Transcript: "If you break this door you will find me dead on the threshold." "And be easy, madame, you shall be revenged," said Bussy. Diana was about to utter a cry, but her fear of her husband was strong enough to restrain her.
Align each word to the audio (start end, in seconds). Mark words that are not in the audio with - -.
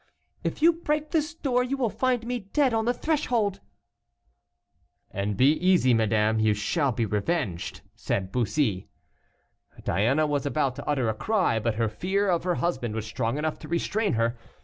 "If 0.43 0.63
you 0.63 0.73
break 0.73 1.11
this 1.11 1.35
door 1.35 1.63
you 1.63 1.77
will 1.77 1.91
find 1.91 2.25
me 2.25 2.39
dead 2.39 2.73
on 2.73 2.85
the 2.85 2.91
threshold." 2.95 3.59
"And 5.11 5.37
be 5.37 5.51
easy, 5.51 5.93
madame, 5.93 6.39
you 6.39 6.55
shall 6.55 6.91
be 6.91 7.05
revenged," 7.05 7.81
said 7.93 8.31
Bussy. 8.31 8.89
Diana 9.83 10.25
was 10.25 10.47
about 10.47 10.75
to 10.77 10.85
utter 10.87 11.07
a 11.07 11.13
cry, 11.13 11.59
but 11.59 11.75
her 11.75 11.87
fear 11.87 12.29
of 12.31 12.45
her 12.45 12.55
husband 12.55 12.95
was 12.95 13.05
strong 13.05 13.37
enough 13.37 13.59
to 13.59 13.67
restrain 13.67 14.13
her. 14.13 14.39